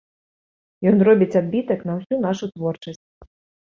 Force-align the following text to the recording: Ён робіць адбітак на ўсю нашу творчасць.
Ён 0.93 0.97
робіць 1.09 1.37
адбітак 1.43 1.79
на 1.93 2.01
ўсю 2.01 2.15
нашу 2.27 2.45
творчасць. 2.59 3.05